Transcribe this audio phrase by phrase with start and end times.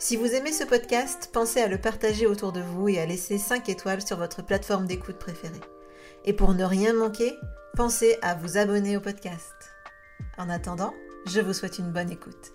[0.00, 3.36] Si vous aimez ce podcast, pensez à le partager autour de vous et à laisser
[3.36, 5.60] 5 étoiles sur votre plateforme d'écoute préférée.
[6.24, 7.34] Et pour ne rien manquer,
[7.74, 9.52] pensez à vous abonner au podcast.
[10.38, 10.94] En attendant,
[11.26, 12.52] je vous souhaite une bonne écoute.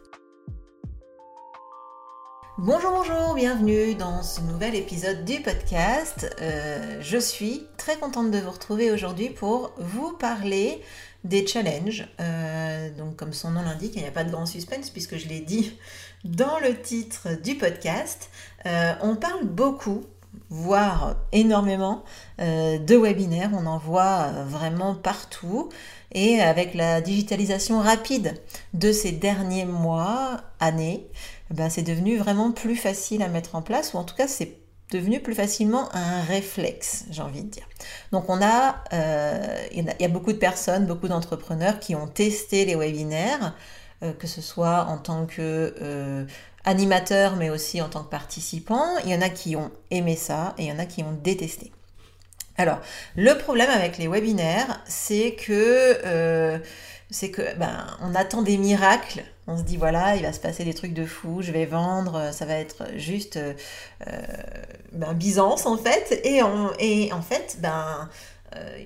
[2.59, 6.33] Bonjour, bonjour, bienvenue dans ce nouvel épisode du podcast.
[6.39, 10.81] Euh, je suis très contente de vous retrouver aujourd'hui pour vous parler
[11.23, 12.07] des challenges.
[12.19, 15.27] Euh, donc comme son nom l'indique, il n'y a pas de grand suspense puisque je
[15.27, 15.77] l'ai dit
[16.23, 18.29] dans le titre du podcast.
[18.65, 20.05] Euh, on parle beaucoup,
[20.49, 22.03] voire énormément,
[22.39, 23.51] euh, de webinaires.
[23.53, 25.69] On en voit vraiment partout.
[26.11, 28.41] Et avec la digitalisation rapide
[28.73, 31.07] de ces derniers mois, années,
[31.49, 34.57] ben c'est devenu vraiment plus facile à mettre en place, ou en tout cas c'est
[34.91, 37.67] devenu plus facilement un réflexe, j'ai envie de dire.
[38.11, 42.65] Donc on a, euh, il y a beaucoup de personnes, beaucoup d'entrepreneurs qui ont testé
[42.65, 46.25] les webinaires, euh, que ce soit en tant que euh,
[46.65, 48.97] animateur, mais aussi en tant que participant.
[49.05, 51.17] Il y en a qui ont aimé ça et il y en a qui ont
[51.23, 51.71] détesté.
[52.57, 52.79] Alors,
[53.15, 56.61] le problème avec les webinaires, c'est que
[57.13, 59.23] c'est que ben, on attend des miracles.
[59.45, 62.31] On se dit voilà, il va se passer des trucs de fou, je vais vendre,
[62.33, 63.53] ça va être juste euh,
[64.91, 66.19] ben, Byzance en fait.
[66.23, 66.41] Et,
[66.79, 68.09] et en fait, ben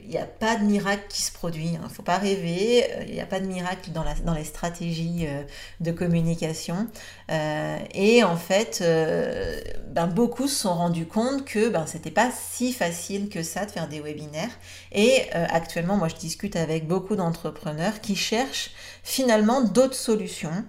[0.07, 1.67] il n'y a pas de miracle qui se produit.
[1.67, 1.81] Il hein.
[1.83, 2.85] ne faut pas rêver.
[3.07, 5.43] Il n'y a pas de miracle dans, les stratégies euh,
[5.79, 6.87] de communication.
[7.31, 12.31] Euh, et en fait, euh, ben, beaucoup se sont rendus compte que ben, c'était pas
[12.31, 14.51] si facile que ça de faire des webinaires.
[14.91, 18.71] Et actuellement, moi, je discute avec beaucoup d'entrepreneurs qui cherchent
[19.03, 20.63] finalement d'autres solutions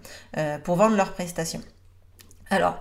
[0.65, 1.62] pour vendre leurs prestations.
[2.50, 2.80] Alors,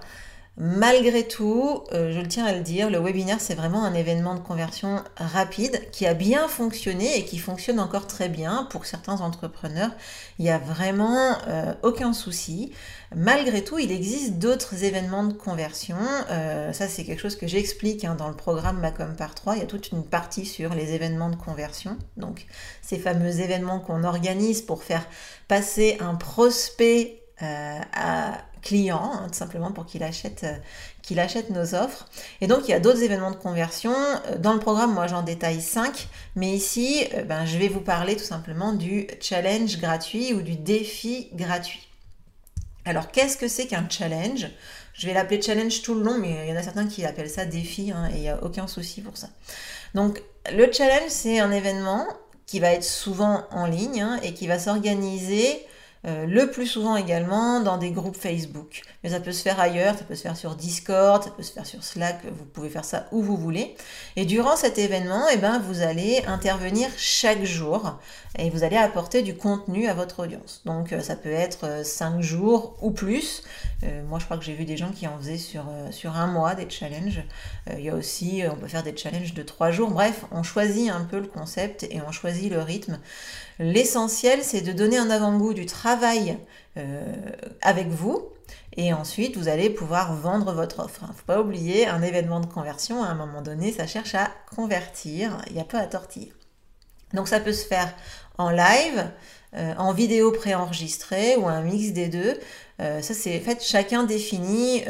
[0.60, 4.34] Malgré tout, euh, je le tiens à le dire, le webinaire, c'est vraiment un événement
[4.34, 9.22] de conversion rapide qui a bien fonctionné et qui fonctionne encore très bien pour certains
[9.22, 9.92] entrepreneurs.
[10.40, 12.72] Il n'y a vraiment euh, aucun souci.
[13.16, 15.98] Malgré tout, il existe d'autres événements de conversion.
[16.32, 19.58] Euh, ça, c'est quelque chose que j'explique hein, dans le programme Macom par 3.
[19.58, 22.00] Il y a toute une partie sur les événements de conversion.
[22.18, 22.48] Donc,
[22.82, 25.06] ces fameux événements qu'on organise pour faire
[25.48, 32.08] passer un prospect à client, hein, tout simplement pour qu'il achète, euh, achète nos offres.
[32.42, 33.94] Et donc il y a d'autres événements de conversion.
[34.28, 37.82] Euh, dans le programme, moi j'en détaille 5, mais ici, euh, ben, je vais vous
[37.82, 41.88] parler tout simplement du challenge gratuit ou du défi gratuit.
[42.86, 44.48] Alors qu'est-ce que c'est qu'un challenge?
[44.94, 47.30] Je vais l'appeler challenge tout le long, mais il y en a certains qui appellent
[47.30, 49.30] ça défi, hein, et il n'y a aucun souci pour ça.
[49.94, 52.08] Donc le challenge, c'est un événement
[52.48, 55.66] qui va être souvent en ligne hein, et qui va s'organiser
[56.06, 58.82] euh, le plus souvent également dans des groupes Facebook.
[59.04, 61.52] Mais ça peut se faire ailleurs, ça peut se faire sur Discord, ça peut se
[61.52, 63.76] faire sur Slack, vous pouvez faire ça où vous voulez.
[64.16, 68.00] Et durant cet événement, eh ben, vous allez intervenir chaque jour
[68.38, 70.62] et vous allez apporter du contenu à votre audience.
[70.66, 73.44] Donc euh, ça peut être 5 euh, jours ou plus.
[74.08, 76.56] moi je crois que j'ai vu des gens qui en faisaient sur, sur un mois
[76.56, 77.24] des challenges.
[77.72, 79.90] il y a aussi, on peut faire des challenges de 3 jours.
[79.90, 83.00] Bref, on choisit un peu le concept et on choisit le rythme.
[83.60, 86.38] L'essentiel, c'est de donner un avant-goût du travail
[86.78, 87.02] euh,
[87.62, 88.30] avec vous.
[88.76, 91.02] Et ensuite, vous allez pouvoir vendre votre offre.
[91.04, 94.14] Il ne faut pas oublier, un événement de conversion, à un moment donné, ça cherche
[94.14, 95.42] à convertir.
[95.48, 96.32] Il n'y a pas à tortiller.
[97.14, 97.94] Donc ça peut se faire
[98.38, 99.10] en live,
[99.56, 102.40] euh, en vidéo préenregistrée ou un mix des deux.
[102.80, 104.84] Euh, ça, c'est fait chacun définit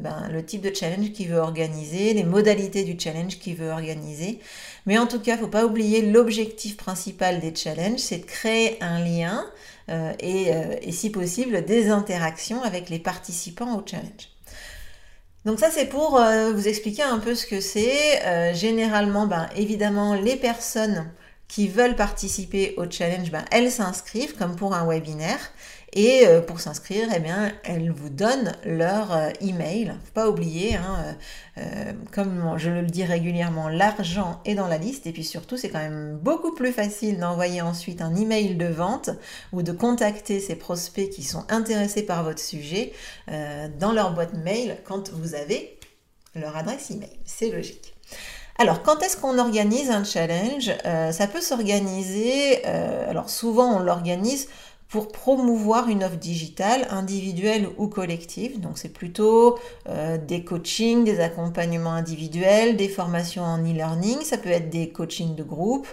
[0.00, 4.40] ben, le type de challenge qu'il veut organiser, les modalités du challenge qu'il veut organiser.
[4.86, 8.98] Mais en tout cas, faut pas oublier l'objectif principal des challenges, c'est de créer un
[8.98, 9.44] lien
[9.90, 14.28] euh, euh, et, si possible des interactions avec les participants au challenge.
[15.46, 18.54] Donc ça c'est pour euh, vous expliquer un peu ce que c'est.
[18.54, 21.10] généralement, ben, évidemment, les personnes
[21.48, 25.40] qui veulent participer au challenge, ben, elles s'inscrivent comme pour un webinaire.
[25.94, 29.94] Et euh, pour s'inscrire, eh bien, elles vous donnent leur euh, email.
[30.04, 31.16] Faut pas oublier, hein,
[31.56, 35.06] euh, comme je le dis régulièrement, l'argent est dans la liste.
[35.06, 39.08] Et puis surtout, c'est quand même beaucoup plus facile d'envoyer ensuite un email de vente
[39.52, 42.92] ou de contacter ces prospects qui sont intéressés par votre sujet
[43.78, 45.78] dans leur boîte mail quand vous avez
[46.34, 47.10] leur adresse email.
[47.24, 47.97] C'est logique.
[48.58, 50.72] Alors, quand est-ce qu'on organise un challenge?
[50.82, 54.48] Ça peut s'organiser, alors souvent on l'organise
[54.88, 58.58] pour promouvoir une offre digitale individuelle ou collective.
[58.60, 59.58] Donc c'est plutôt
[59.88, 65.34] euh, des coachings, des accompagnements individuels, des formations en e-learning, ça peut être des coachings
[65.34, 65.86] de groupe.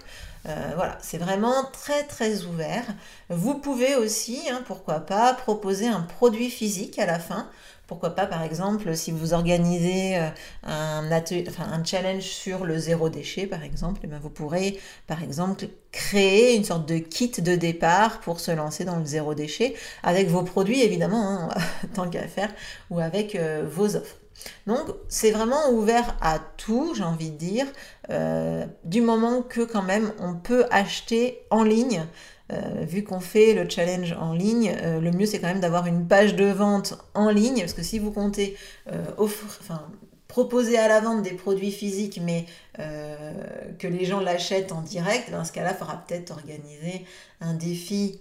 [0.47, 2.85] Euh, voilà, c'est vraiment très très ouvert.
[3.29, 7.49] Vous pouvez aussi, hein, pourquoi pas, proposer un produit physique à la fin.
[7.87, 10.29] Pourquoi pas, par exemple, si vous organisez euh,
[10.63, 16.55] un, challenge sur le zéro déchet, par exemple, eh bien vous pourrez, par exemple, créer
[16.55, 20.41] une sorte de kit de départ pour se lancer dans le zéro déchet, avec vos
[20.41, 21.49] produits, évidemment, hein,
[21.93, 22.51] tant qu'à faire,
[22.89, 24.17] ou avec euh, vos offres.
[24.67, 27.65] Donc c'est vraiment ouvert à tout, j'ai envie de dire,
[28.09, 32.05] euh, du moment que quand même on peut acheter en ligne
[32.51, 35.87] euh, vu qu'on fait le challenge en ligne, euh, le mieux c'est quand même d'avoir
[35.87, 38.55] une page de vente en ligne, parce que si vous comptez
[38.91, 39.03] euh,
[40.27, 42.45] proposer à la vente des produits physiques, mais
[42.77, 47.05] que les gens l'achètent en direct, dans ce cas-là, il faudra peut-être organiser
[47.39, 48.19] un défi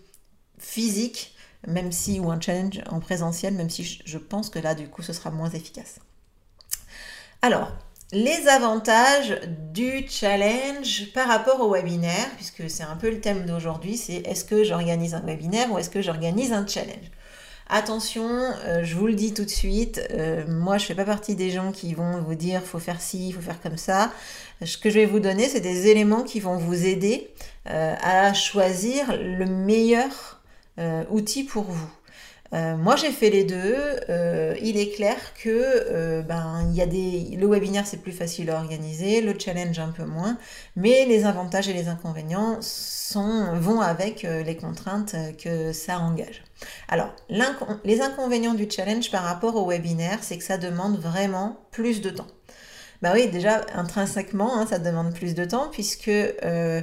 [0.59, 1.35] physique,
[1.67, 5.03] même si, ou un challenge en présentiel, même si je pense que là, du coup,
[5.03, 5.99] ce sera moins efficace.
[7.43, 7.73] Alors,
[8.15, 9.41] les avantages
[9.73, 14.45] du challenge par rapport au webinaire, puisque c'est un peu le thème d'aujourd'hui, c'est est-ce
[14.45, 17.11] que j'organise un webinaire ou est-ce que j'organise un challenge?
[17.69, 21.35] Attention, euh, je vous le dis tout de suite, euh, moi je fais pas partie
[21.35, 24.13] des gens qui vont vous dire faut faire ci, faut faire comme ça.
[24.63, 27.31] Ce que je vais vous donner, c'est des éléments qui vont vous aider
[27.71, 30.41] euh, à choisir le meilleur
[31.09, 31.89] outil pour vous.
[32.55, 33.77] Euh, moi, j'ai fait les deux.
[34.09, 39.37] Euh, il est clair que euh, ben, le webinaire, c'est plus facile à organiser, le
[39.39, 40.39] challenge un peu moins,
[40.77, 46.45] mais les avantages et les inconvénients sont, vont avec les contraintes que ça engage.
[46.89, 47.15] Alors,
[47.85, 52.11] les inconvénients du challenge par rapport au webinaire, c'est que ça demande vraiment plus de
[52.11, 52.27] temps.
[53.05, 56.81] Bah oui, déjà, intrinsèquement, hein, ça demande plus de temps puisque euh,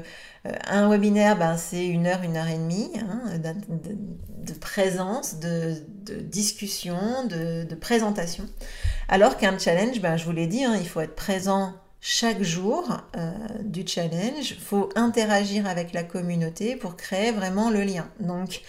[0.68, 5.73] un webinaire, ben, c'est une heure, une heure et demie hein, de, présence, de,
[6.21, 8.45] discussion, de, présentation.
[9.07, 13.01] Alors qu'un challenge, ben, je vous l'ai dit, hein, il faut être présent chaque jour
[13.18, 13.31] euh,
[13.63, 14.51] du challenge.
[14.51, 18.07] Il faut interagir avec la communauté pour créer vraiment le lien.
[18.19, 18.62] Donc,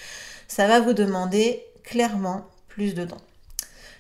[0.48, 3.20] ça va vous demander clairement plus de temps.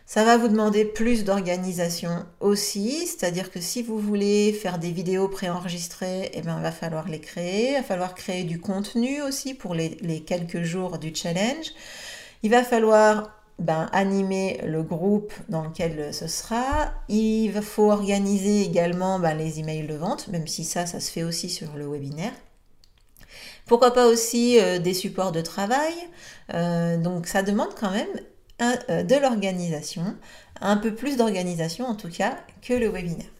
[0.06, 5.28] Ça va vous demander plus d'organisation aussi, c'est-à-dire que si vous voulez faire des vidéos
[5.28, 9.54] préenregistrées, eh bien, il va falloir les créer, il va falloir créer du contenu aussi
[9.54, 11.72] pour les, quelques jours du challenge.
[12.42, 16.92] Il va falloir ben, animer le groupe dans lequel ce sera.
[17.08, 21.22] Il faut organiser également ben, les emails de vente, même si ça, ça se fait
[21.22, 22.32] aussi sur le webinaire.
[23.66, 25.94] Pourquoi pas aussi euh, des supports de travail.
[26.52, 28.08] Euh, donc ça demande quand même
[28.88, 30.16] de l'organisation,
[30.60, 33.30] un peu plus d'organisation en tout cas que le webinaire.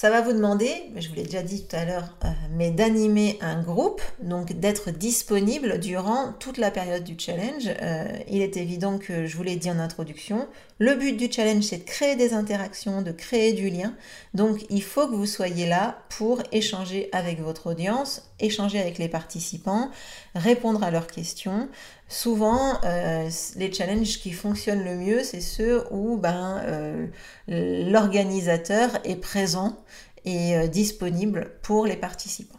[0.00, 3.36] Ça va vous demander, je vous l'ai déjà dit tout à l'heure, euh, mais d'animer
[3.40, 7.68] un groupe, donc d'être disponible durant toute la période du challenge.
[7.82, 10.46] Euh, il est évident que je vous l'ai dit en introduction,
[10.78, 13.94] le but du challenge c'est de créer des interactions, de créer du lien.
[14.34, 19.08] Donc il faut que vous soyez là pour échanger avec votre audience, échanger avec les
[19.08, 19.90] participants,
[20.34, 21.68] répondre à leurs questions.
[22.08, 27.06] Souvent, euh, les challenges qui fonctionnent le mieux, c'est ceux où ben, euh,
[27.48, 29.76] l'organisateur est présent
[30.24, 32.58] et euh, disponible pour les participants.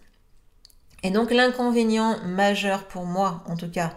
[1.03, 3.93] Et donc l'inconvénient majeur pour moi, en tout cas,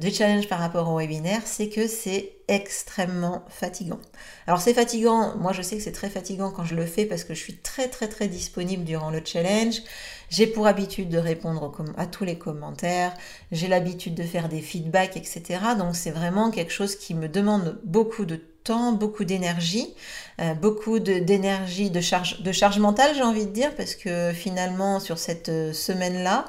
[0.00, 3.98] du challenge par rapport au webinaire, c'est que c'est extrêmement fatigant.
[4.46, 7.24] Alors c'est fatigant, moi je sais que c'est très fatigant quand je le fais parce
[7.24, 9.82] que je suis très très très disponible durant le challenge.
[10.30, 13.12] J'ai pour habitude de répondre à tous les commentaires,
[13.52, 15.42] j'ai l'habitude de faire des feedbacks, etc.
[15.78, 19.94] Donc c'est vraiment quelque chose qui me demande beaucoup de temps, beaucoup d'énergie,
[20.40, 24.98] euh, beaucoup d'énergie, de, charge, de charge mentale, j'ai envie de dire, parce que finalement
[24.98, 26.44] sur cette euh, semaine-là,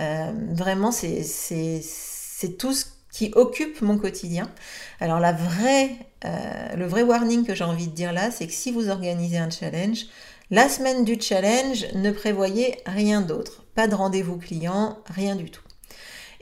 [0.00, 1.22] euh, vraiment c'est
[2.58, 4.50] tout ce qui occupe mon quotidien.
[5.00, 5.90] Alors la vraie,
[6.24, 9.50] le vrai warning que j'ai envie de dire là, c'est que si vous organisez un
[9.50, 10.06] challenge,
[10.52, 13.64] la semaine du challenge, ne prévoyez rien d'autre.
[13.74, 15.62] Pas de rendez-vous client, rien du tout.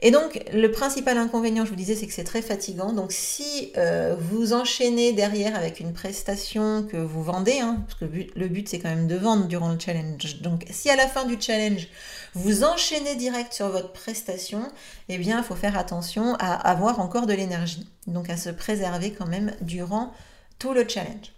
[0.01, 2.91] Et donc, le principal inconvénient, je vous disais, c'est que c'est très fatigant.
[2.91, 8.05] Donc, si euh, vous enchaînez derrière avec une prestation que vous vendez, hein, parce que
[8.05, 10.41] le but, c'est quand même de vendre durant le challenge.
[10.41, 11.87] Donc, si à la fin du challenge,
[12.33, 14.63] vous enchaînez direct sur votre prestation,
[15.07, 17.87] eh bien, il faut faire attention à avoir encore de l'énergie.
[18.07, 20.11] Donc, à se préserver quand même durant
[20.59, 21.31] tout le challenge.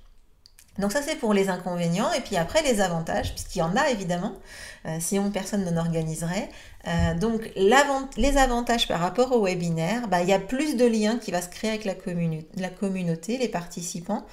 [0.79, 2.11] Donc ça c'est pour les inconvénients.
[2.13, 4.33] Et puis après les avantages, puisqu'il y en a évidemment,
[4.85, 6.49] euh, sinon personne n'en organiserait.
[6.85, 11.17] Euh, donc les avantages par rapport au webinaire, bah, il y a plus de liens
[11.17, 11.95] qui va se créer avec la,
[12.69, 14.25] communauté, les participants.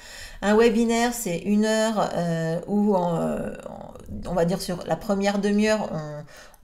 [0.43, 5.89] Un webinaire c'est une heure euh, où on va dire sur la première demi-heure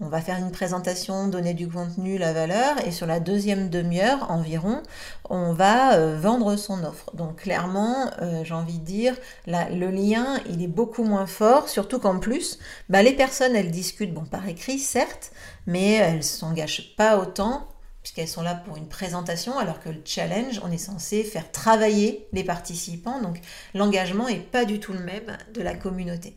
[0.00, 4.30] on, va faire une présentation, donner du contenu, la valeur, et sur la deuxième demi-heure
[4.30, 4.82] environ,
[5.30, 7.10] on va vendre son offre.
[7.14, 8.10] Donc clairement,
[8.42, 9.14] j'ai envie de dire,
[9.46, 12.58] le lien, il est beaucoup moins fort, surtout qu'en plus,
[12.90, 15.30] bah, les personnes, elles discutent, bon, par écrit, certes,
[15.66, 17.68] mais elles ne s'engagent pas autant
[18.02, 22.28] puisqu'elles sont là pour une présentation, alors que le challenge, on est censé faire travailler
[22.32, 23.40] les participants, donc
[23.74, 26.36] l'engagement n'est pas du tout le même de la communauté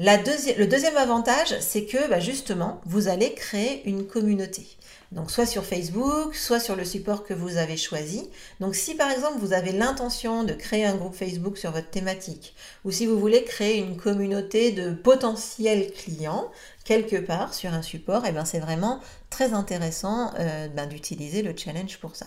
[0.00, 4.66] le deuxième avantage, c'est que bah, justement, vous allez créer une communauté.
[5.12, 8.30] Donc soit sur Facebook, soit sur le support que vous avez choisi.
[8.60, 12.54] Donc si par exemple vous avez l'intention de créer un groupe Facebook sur votre thématique,
[12.84, 16.48] ou si vous voulez créer une communauté de potentiels clients
[16.84, 19.00] quelque part sur un support, et eh ben c'est vraiment
[19.30, 22.26] très intéressant euh, ben, d'utiliser le challenge pour ça.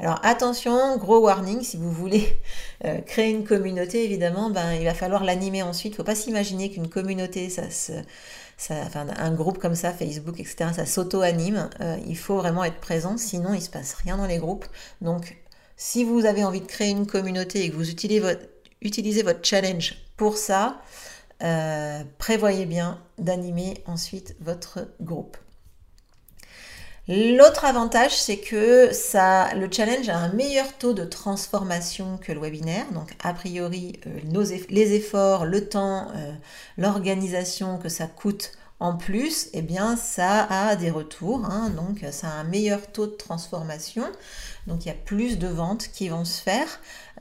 [0.00, 2.36] Alors attention, gros warning, si vous voulez
[2.84, 5.92] euh, créer une communauté, évidemment, ben, il va falloir l'animer ensuite.
[5.92, 7.92] Il ne faut pas s'imaginer qu'une communauté, ça se,
[8.70, 11.70] enfin, un groupe comme ça, Facebook, etc., ça s'auto-anime.
[11.80, 14.66] Euh, il faut vraiment être présent, sinon il ne se passe rien dans les groupes.
[15.00, 15.36] Donc
[15.76, 18.42] si vous avez envie de créer une communauté et que vous utilisez votre,
[18.82, 20.80] utilisez votre challenge pour ça,
[21.42, 25.36] euh, prévoyez bien d'animer ensuite votre groupe.
[27.08, 32.40] L'autre avantage, c'est que ça, le challenge a un meilleur taux de transformation que le
[32.40, 32.84] webinaire.
[32.92, 36.32] Donc, a priori, euh, les efforts, le temps, euh,
[36.76, 41.44] l'organisation que ça coûte en plus, eh bien, ça a des retours.
[41.46, 41.70] Hein.
[41.70, 44.04] donc, ça a un meilleur taux de transformation.
[44.66, 46.68] Donc, il y a plus de ventes qui vont se faire.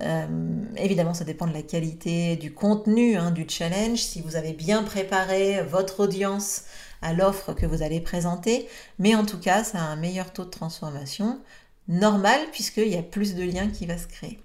[0.02, 0.28] Euh,
[0.76, 4.00] évidemment, ça dépend de la qualité du contenu hein, du challenge.
[4.00, 6.64] Si vous avez bien préparé votre audience,
[7.02, 8.68] à l'offre que vous allez présenter,
[9.00, 11.40] mais en tout cas, ça a un meilleur taux de transformation
[11.88, 14.40] normal puisqu'il y a plus de liens qui va se créer.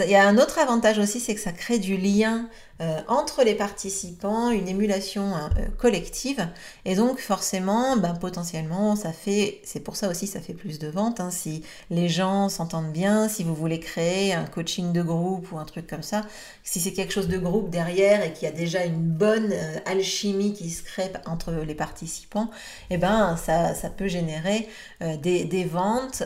[0.00, 2.48] il y a un autre avantage aussi, c'est que ça crée du lien
[2.82, 6.48] euh, entre les participants, une émulation hein, euh, collective.
[6.84, 10.88] Et donc forcément, ben, potentiellement, ça fait, c'est pour ça aussi, ça fait plus de
[10.88, 11.20] ventes.
[11.20, 11.30] Hein.
[11.30, 15.64] si les gens s'entendent bien, si vous voulez créer un coaching de groupe ou un
[15.64, 16.22] truc comme ça,
[16.64, 19.78] si c'est quelque chose de groupe derrière et qu'il y a déjà une bonne euh,
[19.86, 22.50] alchimie qui se crée entre les participants,
[22.90, 24.68] et eh ben ça, ça peut générer
[25.00, 26.22] des, des, ventes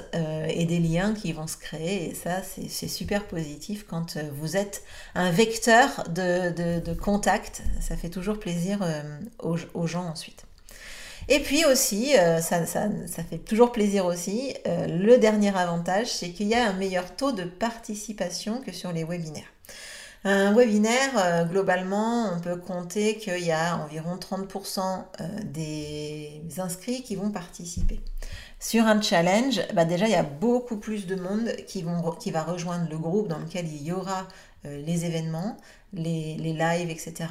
[0.49, 2.11] et des liens qui vont se créer.
[2.11, 4.83] Et ça, c'est super positif quand vous êtes
[5.15, 7.63] un vecteur de de, contact.
[7.81, 9.03] Ça fait toujours plaisir euh,
[9.75, 10.45] aux, gens ensuite.
[11.29, 16.47] Et puis aussi, euh, ça, fait toujours plaisir aussi, euh, le dernier avantage, c'est qu'il
[16.47, 19.53] y a un meilleur taux de participation que sur les webinaires.
[20.25, 25.05] Un webinaire, globalement, on peut compter qu'il y a environ 30%
[25.45, 28.01] des inscrits qui vont participer.
[28.59, 31.83] Sur un challenge, bah déjà, il y a beaucoup plus de monde qui,
[32.33, 34.27] va rejoindre le groupe dans lequel il y aura
[34.65, 35.57] les événements,
[35.93, 37.29] les, lives, etc.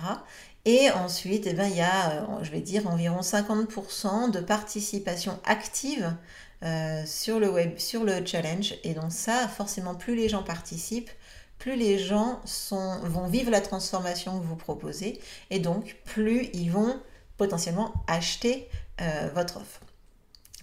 [0.65, 5.39] Et ensuite, eh ben, il y a, euh, je vais dire, environ 50% de participation
[5.45, 6.15] active
[6.63, 8.75] euh, sur le web, sur le challenge.
[8.83, 11.11] Et donc ça, forcément, plus les gens participent,
[11.59, 15.19] plus les gens sont, vont vivre la transformation que vous proposez.
[15.51, 16.99] Et donc, plus ils vont
[17.37, 18.67] potentiellement acheter
[19.01, 19.81] euh, votre offre.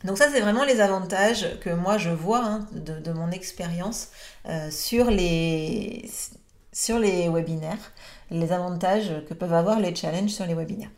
[0.02, 4.08] Donc ça, c'est vraiment les avantages que moi je vois hein, de, mon expérience
[4.70, 6.10] sur les
[6.72, 7.92] sur les webinaires,
[8.30, 10.90] les avantages que peuvent avoir les challenges sur les webinaires.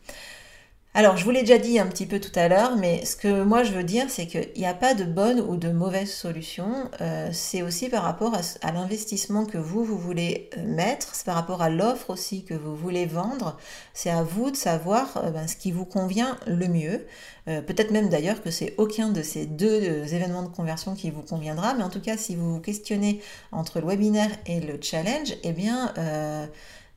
[0.97, 3.43] Alors, je vous l'ai déjà dit un petit peu tout à l'heure, mais ce que
[3.43, 6.89] moi je veux dire, c'est qu'il n'y a pas de bonne ou de mauvaise solution.
[7.01, 11.35] Euh, c'est aussi par rapport à, l'investissement que vous, vous voulez euh, mettre, c'est par
[11.35, 13.57] rapport à l'offre aussi que vous voulez vendre.
[13.93, 17.05] C'est à vous de savoir euh, ben, ce qui vous convient le mieux.
[17.45, 19.83] Peut-être même d'ailleurs que c'est aucun de ces deux
[20.15, 23.21] événements de conversion qui vous conviendra, mais en tout cas, si vous vous questionnez
[23.51, 25.93] entre le webinaire et le challenge, eh bien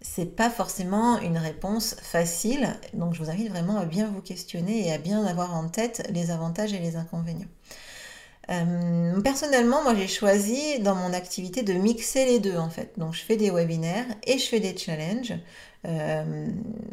[0.00, 2.68] c'est pas forcément une réponse facile.
[2.94, 6.08] Donc je vous invite vraiment à bien vous questionner et à bien avoir en tête
[6.10, 7.48] les avantages et les inconvénients.
[8.50, 12.92] Euh, personnellement, moi j'ai choisi dans mon activité de mixer les deux en fait.
[12.96, 15.34] Donc je fais des webinaires et je fais des challenges
[15.86, 16.46] euh,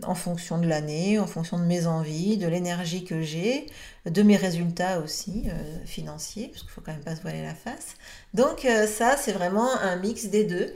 [0.03, 3.67] en fonction de l'année, en fonction de mes envies, de l'énergie que j'ai,
[4.05, 7.55] de mes résultats aussi euh, financiers, parce qu'il faut quand même pas se voiler la
[7.55, 7.95] face.
[8.33, 10.74] Donc ça c'est vraiment un mix des deux.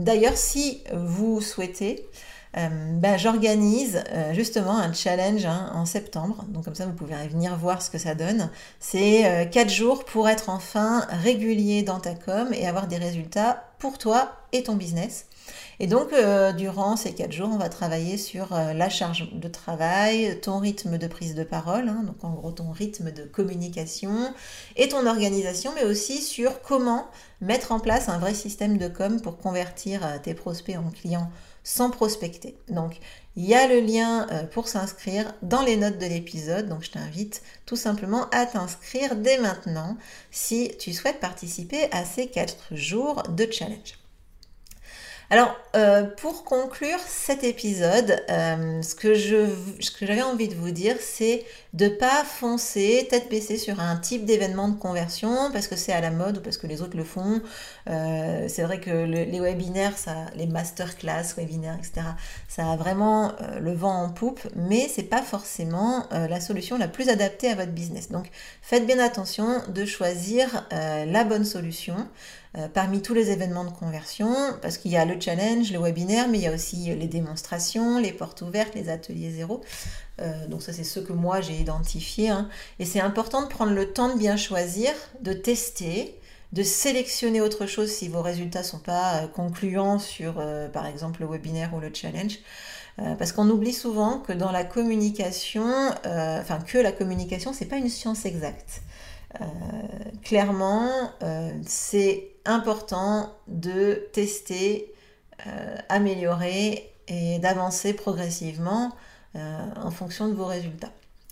[0.00, 2.04] D'ailleurs si vous souhaitez,
[2.56, 6.44] euh, ben, j'organise euh, justement un challenge hein, en septembre.
[6.48, 8.50] Donc comme ça, vous pouvez venir voir ce que ça donne.
[8.80, 13.64] C'est 4 euh, jours pour être enfin régulier dans ta com et avoir des résultats
[13.78, 15.26] pour toi et ton business.
[15.80, 16.08] Et donc,
[16.56, 21.06] durant ces 4 jours, on va travailler sur la charge de travail, ton rythme de
[21.06, 24.34] prise de parole, hein, donc en gros ton rythme de communication
[24.76, 27.06] et ton organisation, mais aussi sur comment
[27.40, 31.30] mettre en place un vrai système de com pour convertir tes prospects en clients
[31.68, 32.56] sans prospecter.
[32.68, 32.98] Donc,
[33.36, 36.66] il y a le lien euh, pour s'inscrire dans les notes de l'épisode.
[36.66, 39.98] Donc, je t'invite tout simplement à t'inscrire dès maintenant
[40.30, 43.97] si tu souhaites participer à ces 4 jours de challenge.
[45.30, 51.44] Alors, euh, pour conclure cet épisode, euh, ce que j'avais envie de vous dire, c'est
[51.74, 56.00] de pas foncer tête baissée sur un type d'événement de conversion parce que c'est à
[56.00, 57.42] la mode ou parce que les autres le font.
[57.90, 62.06] Euh, c'est vrai que les webinaires, ça, les masterclass, webinaires, etc.,
[62.48, 67.10] ça a vraiment le vent en poupe, mais c'est pas forcément la solution la plus
[67.10, 68.10] adaptée à votre business.
[68.10, 68.30] Donc,
[68.62, 72.08] faites bien attention de choisir la bonne solution.
[72.56, 76.28] Euh, parmi tous les événements de conversion, parce qu'il y a le challenge, le webinaire,
[76.28, 79.60] mais il y a aussi les démonstrations, les portes ouvertes, les ateliers zéro.
[80.20, 82.30] Euh, donc ça, c'est ce que moi j'ai identifié.
[82.30, 82.48] Hein.
[82.78, 86.18] Et c'est important de prendre le temps de bien choisir, de tester,
[86.54, 91.20] de sélectionner autre chose si vos résultats ne sont pas euh, concluants sur, par exemple,
[91.20, 92.38] le webinaire ou le challenge.
[93.18, 97.90] parce qu'on oublie souvent que dans la communication, enfin que la communication, c'est pas une
[97.90, 98.80] science exacte.
[100.22, 101.12] Clairement,
[101.66, 104.92] c'est important de tester,
[105.46, 108.92] euh, améliorer et d'avancer progressivement
[109.36, 110.90] euh, en fonction de vos résultats.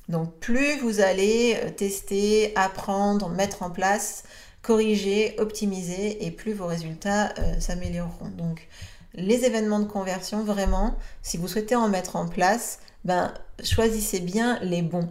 [0.08, 4.24] Donc plus vous allez euh, tester, apprendre, mettre en place,
[4.62, 8.28] corriger, optimiser, et plus vos résultats s'amélioreront.
[8.28, 8.68] Donc
[9.14, 14.58] les événements de conversion, vraiment, si vous souhaitez en mettre en place, ben, choisissez bien
[14.62, 15.08] les bons.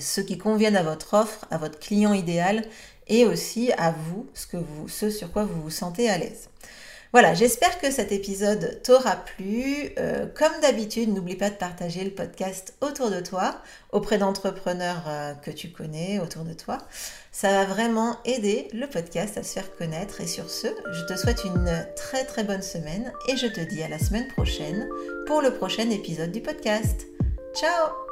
[0.00, 2.64] Ceux qui conviennent à votre offre, à votre client idéal
[3.06, 3.94] et aussi à
[4.34, 6.48] ce, vous, ce sur quoi vous vous sentez à l'aise.
[7.12, 9.90] Voilà, j'espère que cet épisode t'aura plu.
[9.98, 15.34] Euh, comme d'habitude, n'oublie pas de partager le podcast autour de toi, auprès d'entrepreneurs euh,
[15.34, 16.78] que tu connais autour de toi.
[17.32, 20.20] Ça va vraiment aider le podcast à se faire connaître.
[20.20, 23.82] Et sur ce, je te souhaite une très très bonne semaine et je te dis
[23.82, 24.88] à la semaine prochaine
[25.26, 27.06] pour le prochain épisode du podcast.
[27.56, 28.09] Ciao